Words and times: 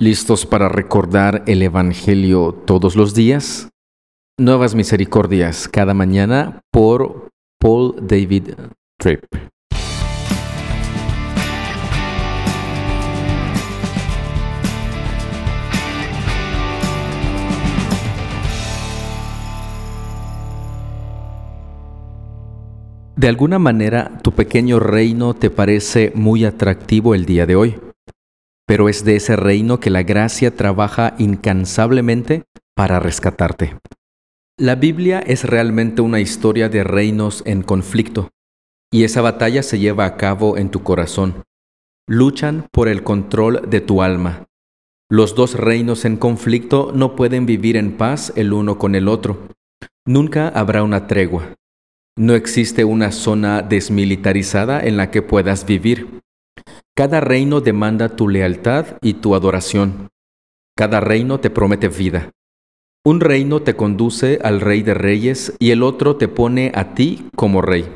¿Listos 0.00 0.46
para 0.46 0.68
recordar 0.68 1.42
el 1.48 1.60
Evangelio 1.60 2.52
todos 2.52 2.94
los 2.94 3.14
días? 3.14 3.68
Nuevas 4.38 4.76
Misericordias 4.76 5.66
cada 5.66 5.92
mañana 5.92 6.60
por 6.70 7.30
Paul 7.58 7.96
David 8.06 8.50
Tripp. 8.96 9.24
De 23.16 23.26
alguna 23.26 23.58
manera, 23.58 24.20
tu 24.22 24.30
pequeño 24.30 24.78
reino 24.78 25.34
te 25.34 25.50
parece 25.50 26.12
muy 26.14 26.44
atractivo 26.44 27.16
el 27.16 27.26
día 27.26 27.46
de 27.46 27.56
hoy 27.56 27.87
pero 28.68 28.90
es 28.90 29.02
de 29.02 29.16
ese 29.16 29.34
reino 29.34 29.80
que 29.80 29.88
la 29.88 30.02
gracia 30.02 30.54
trabaja 30.54 31.14
incansablemente 31.16 32.44
para 32.76 33.00
rescatarte. 33.00 33.78
La 34.58 34.74
Biblia 34.74 35.20
es 35.20 35.44
realmente 35.44 36.02
una 36.02 36.20
historia 36.20 36.68
de 36.68 36.84
reinos 36.84 37.42
en 37.46 37.62
conflicto, 37.62 38.28
y 38.92 39.04
esa 39.04 39.22
batalla 39.22 39.62
se 39.62 39.78
lleva 39.78 40.04
a 40.04 40.18
cabo 40.18 40.58
en 40.58 40.68
tu 40.68 40.82
corazón. 40.82 41.44
Luchan 42.06 42.66
por 42.70 42.88
el 42.88 43.02
control 43.02 43.70
de 43.70 43.80
tu 43.80 44.02
alma. 44.02 44.46
Los 45.10 45.34
dos 45.34 45.54
reinos 45.54 46.04
en 46.04 46.18
conflicto 46.18 46.92
no 46.94 47.16
pueden 47.16 47.46
vivir 47.46 47.78
en 47.78 47.96
paz 47.96 48.34
el 48.36 48.52
uno 48.52 48.76
con 48.76 48.94
el 48.94 49.08
otro. 49.08 49.48
Nunca 50.06 50.48
habrá 50.48 50.82
una 50.82 51.06
tregua. 51.06 51.54
No 52.18 52.34
existe 52.34 52.84
una 52.84 53.12
zona 53.12 53.62
desmilitarizada 53.62 54.80
en 54.80 54.98
la 54.98 55.10
que 55.10 55.22
puedas 55.22 55.64
vivir. 55.64 56.17
Cada 56.98 57.20
reino 57.20 57.60
demanda 57.60 58.16
tu 58.16 58.28
lealtad 58.28 58.96
y 59.02 59.14
tu 59.14 59.36
adoración. 59.36 60.08
Cada 60.76 61.00
reino 61.00 61.38
te 61.38 61.48
promete 61.48 61.88
vida. 61.88 62.30
Un 63.04 63.20
reino 63.20 63.62
te 63.62 63.74
conduce 63.74 64.38
al 64.42 64.60
rey 64.60 64.82
de 64.82 64.94
reyes 64.94 65.54
y 65.58 65.70
el 65.70 65.82
otro 65.82 66.16
te 66.16 66.28
pone 66.28 66.72
a 66.74 66.94
ti 66.94 67.28
como 67.36 67.62
rey. 67.62 67.88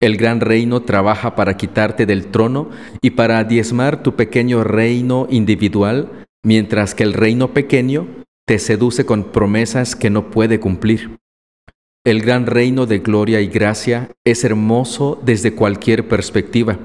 El 0.00 0.16
gran 0.16 0.40
reino 0.40 0.82
trabaja 0.82 1.36
para 1.36 1.56
quitarte 1.56 2.04
del 2.04 2.26
trono 2.26 2.70
y 3.00 3.10
para 3.10 3.44
diezmar 3.44 4.02
tu 4.02 4.16
pequeño 4.16 4.64
reino 4.64 5.26
individual, 5.30 6.26
mientras 6.44 6.94
que 6.94 7.04
el 7.04 7.12
reino 7.12 7.54
pequeño 7.54 8.08
te 8.46 8.58
seduce 8.58 9.06
con 9.06 9.32
promesas 9.32 9.96
que 9.96 10.10
no 10.10 10.30
puede 10.30 10.60
cumplir. 10.60 11.18
El 12.04 12.22
gran 12.22 12.46
reino 12.46 12.86
de 12.86 12.98
gloria 12.98 13.40
y 13.40 13.46
gracia 13.46 14.10
es 14.24 14.44
hermoso 14.44 15.20
desde 15.24 15.54
cualquier 15.54 16.08
perspectiva 16.08 16.78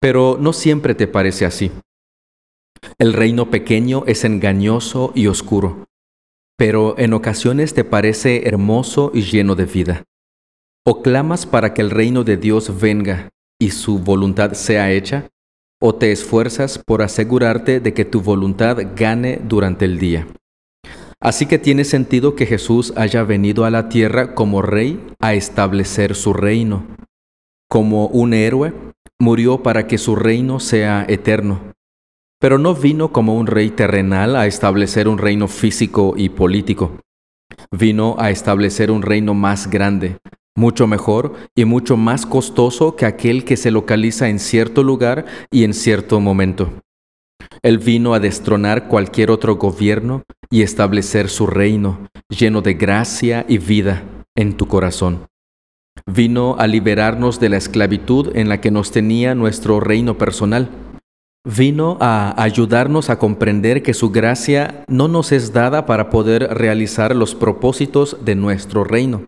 pero 0.00 0.36
no 0.40 0.52
siempre 0.52 0.94
te 0.94 1.06
parece 1.06 1.44
así. 1.46 1.70
El 2.98 3.12
reino 3.12 3.50
pequeño 3.50 4.04
es 4.06 4.24
engañoso 4.24 5.12
y 5.14 5.26
oscuro, 5.26 5.86
pero 6.56 6.98
en 6.98 7.12
ocasiones 7.12 7.74
te 7.74 7.84
parece 7.84 8.48
hermoso 8.48 9.10
y 9.14 9.22
lleno 9.22 9.54
de 9.54 9.66
vida. 9.66 10.04
O 10.84 11.02
clamas 11.02 11.46
para 11.46 11.74
que 11.74 11.82
el 11.82 11.90
reino 11.90 12.24
de 12.24 12.36
Dios 12.36 12.80
venga 12.80 13.28
y 13.60 13.70
su 13.70 13.98
voluntad 13.98 14.52
sea 14.52 14.90
hecha, 14.90 15.28
o 15.80 15.94
te 15.94 16.12
esfuerzas 16.12 16.78
por 16.78 17.02
asegurarte 17.02 17.80
de 17.80 17.94
que 17.94 18.04
tu 18.04 18.20
voluntad 18.20 18.78
gane 18.96 19.40
durante 19.42 19.84
el 19.84 19.98
día. 19.98 20.26
Así 21.20 21.46
que 21.46 21.60
tiene 21.60 21.84
sentido 21.84 22.34
que 22.34 22.46
Jesús 22.46 22.92
haya 22.96 23.22
venido 23.22 23.64
a 23.64 23.70
la 23.70 23.88
tierra 23.88 24.34
como 24.34 24.60
rey 24.62 25.00
a 25.20 25.34
establecer 25.34 26.16
su 26.16 26.32
reino. 26.32 26.84
Como 27.72 28.08
un 28.08 28.34
héroe, 28.34 28.74
murió 29.18 29.62
para 29.62 29.86
que 29.86 29.96
su 29.96 30.14
reino 30.14 30.60
sea 30.60 31.06
eterno. 31.08 31.72
Pero 32.38 32.58
no 32.58 32.74
vino 32.74 33.12
como 33.12 33.34
un 33.34 33.46
rey 33.46 33.70
terrenal 33.70 34.36
a 34.36 34.46
establecer 34.46 35.08
un 35.08 35.16
reino 35.16 35.48
físico 35.48 36.12
y 36.14 36.28
político. 36.28 36.98
Vino 37.70 38.16
a 38.18 38.28
establecer 38.28 38.90
un 38.90 39.00
reino 39.00 39.32
más 39.32 39.70
grande, 39.70 40.18
mucho 40.54 40.86
mejor 40.86 41.32
y 41.54 41.64
mucho 41.64 41.96
más 41.96 42.26
costoso 42.26 42.94
que 42.94 43.06
aquel 43.06 43.42
que 43.42 43.56
se 43.56 43.70
localiza 43.70 44.28
en 44.28 44.38
cierto 44.38 44.82
lugar 44.82 45.24
y 45.50 45.64
en 45.64 45.72
cierto 45.72 46.20
momento. 46.20 46.74
Él 47.62 47.78
vino 47.78 48.12
a 48.12 48.20
destronar 48.20 48.86
cualquier 48.86 49.30
otro 49.30 49.56
gobierno 49.56 50.24
y 50.50 50.60
establecer 50.60 51.30
su 51.30 51.46
reino 51.46 52.06
lleno 52.28 52.60
de 52.60 52.74
gracia 52.74 53.46
y 53.48 53.56
vida 53.56 54.02
en 54.36 54.58
tu 54.58 54.68
corazón. 54.68 55.31
Vino 56.06 56.56
a 56.58 56.66
liberarnos 56.66 57.38
de 57.38 57.48
la 57.48 57.56
esclavitud 57.56 58.36
en 58.36 58.48
la 58.48 58.60
que 58.60 58.70
nos 58.70 58.90
tenía 58.90 59.34
nuestro 59.34 59.80
reino 59.80 60.18
personal. 60.18 60.70
Vino 61.44 61.96
a 62.00 62.40
ayudarnos 62.42 63.10
a 63.10 63.18
comprender 63.18 63.82
que 63.82 63.94
su 63.94 64.10
gracia 64.10 64.84
no 64.88 65.08
nos 65.08 65.32
es 65.32 65.52
dada 65.52 65.86
para 65.86 66.10
poder 66.10 66.54
realizar 66.54 67.16
los 67.16 67.34
propósitos 67.34 68.16
de 68.24 68.34
nuestro 68.34 68.84
reino, 68.84 69.26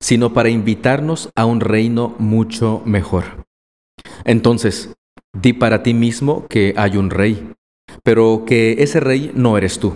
sino 0.00 0.32
para 0.32 0.50
invitarnos 0.50 1.30
a 1.34 1.46
un 1.46 1.60
reino 1.60 2.14
mucho 2.18 2.82
mejor. 2.84 3.44
Entonces, 4.24 4.94
di 5.32 5.52
para 5.52 5.82
ti 5.82 5.94
mismo 5.94 6.46
que 6.48 6.74
hay 6.76 6.96
un 6.96 7.10
rey, 7.10 7.52
pero 8.02 8.44
que 8.46 8.76
ese 8.78 9.00
rey 9.00 9.32
no 9.34 9.58
eres 9.58 9.78
tú. 9.78 9.94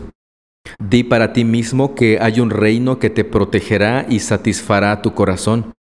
Di 0.80 1.04
para 1.04 1.34
ti 1.34 1.44
mismo 1.44 1.94
que 1.94 2.18
hay 2.20 2.40
un 2.40 2.48
reino 2.48 2.98
que 2.98 3.10
te 3.10 3.22
protegerá 3.24 4.06
y 4.08 4.20
satisfará 4.20 5.02
tu 5.02 5.12
corazón, 5.12 5.74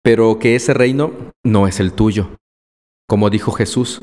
pero 0.00 0.38
que 0.38 0.54
ese 0.54 0.72
reino 0.72 1.32
no 1.44 1.66
es 1.66 1.80
el 1.80 1.92
tuyo. 1.92 2.36
Como 3.08 3.30
dijo 3.30 3.50
Jesús, 3.50 4.02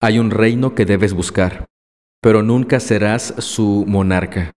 hay 0.00 0.18
un 0.18 0.30
reino 0.30 0.74
que 0.74 0.86
debes 0.86 1.12
buscar, 1.12 1.66
pero 2.22 2.42
nunca 2.42 2.80
serás 2.80 3.34
su 3.38 3.84
monarca. 3.86 4.52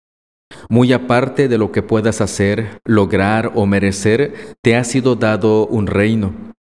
Muy 0.69 0.93
aparte 0.93 1.49
de 1.49 1.57
lo 1.57 1.73
que 1.73 1.83
puedas 1.83 2.21
hacer, 2.21 2.79
lograr 2.85 3.51
o 3.53 3.65
merecer, 3.65 4.55
te 4.61 4.77
ha 4.77 4.85
sido 4.85 5.15
dado 5.15 5.67
un 5.67 5.87
reino. 5.87 6.53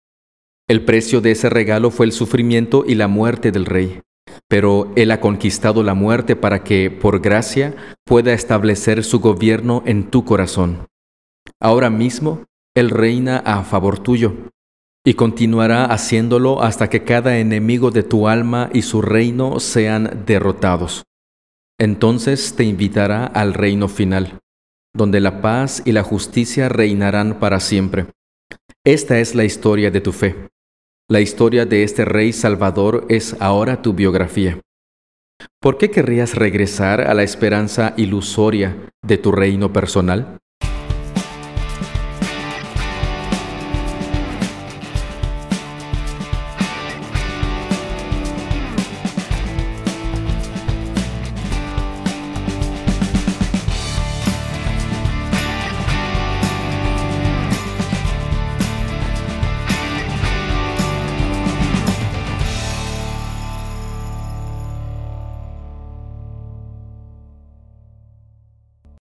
El 0.68 0.86
precio 0.86 1.20
de 1.20 1.32
ese 1.32 1.50
regalo 1.50 1.90
fue 1.90 2.06
el 2.06 2.12
sufrimiento 2.12 2.84
y 2.86 2.94
la 2.94 3.08
muerte 3.08 3.52
del 3.52 3.66
rey, 3.66 4.00
pero 4.48 4.92
Él 4.96 5.10
ha 5.10 5.20
conquistado 5.20 5.82
la 5.82 5.94
muerte 5.94 6.36
para 6.36 6.64
que, 6.64 6.90
por 6.90 7.20
gracia, 7.20 7.74
pueda 8.04 8.32
establecer 8.32 9.04
su 9.04 9.20
gobierno 9.20 9.82
en 9.86 10.10
tu 10.10 10.24
corazón. 10.24 10.86
Ahora 11.60 11.90
mismo 11.90 12.44
él 12.74 12.90
reina 12.90 13.38
a 13.38 13.64
favor 13.64 13.98
tuyo 13.98 14.34
y 15.04 15.14
continuará 15.14 15.86
haciéndolo 15.86 16.62
hasta 16.62 16.88
que 16.88 17.04
cada 17.04 17.38
enemigo 17.38 17.90
de 17.90 18.02
tu 18.02 18.28
alma 18.28 18.70
y 18.72 18.82
su 18.82 19.02
reino 19.02 19.58
sean 19.58 20.24
derrotados. 20.26 21.04
Entonces 21.78 22.54
te 22.54 22.64
invitará 22.64 23.24
al 23.24 23.54
reino 23.54 23.88
final, 23.88 24.38
donde 24.94 25.20
la 25.20 25.40
paz 25.40 25.82
y 25.84 25.92
la 25.92 26.02
justicia 26.02 26.68
reinarán 26.68 27.38
para 27.40 27.60
siempre. 27.60 28.06
Esta 28.84 29.18
es 29.18 29.34
la 29.34 29.44
historia 29.44 29.90
de 29.90 30.00
tu 30.00 30.12
fe. 30.12 30.36
La 31.10 31.20
historia 31.20 31.66
de 31.66 31.82
este 31.82 32.04
Rey 32.04 32.32
Salvador 32.32 33.04
es 33.08 33.36
ahora 33.40 33.82
tu 33.82 33.94
biografía. 33.94 34.60
¿Por 35.60 35.76
qué 35.76 35.90
querrías 35.90 36.36
regresar 36.36 37.00
a 37.00 37.14
la 37.14 37.24
esperanza 37.24 37.94
ilusoria 37.96 38.76
de 39.02 39.18
tu 39.18 39.32
reino 39.32 39.72
personal? 39.72 40.38